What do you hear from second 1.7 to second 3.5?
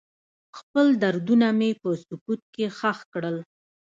په سکوت کې ښخ کړل.